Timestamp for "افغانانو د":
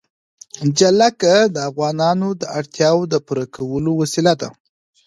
1.69-2.43